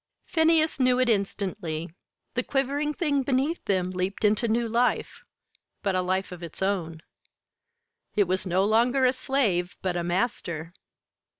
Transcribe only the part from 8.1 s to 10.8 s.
It was no longer a slave, but a master.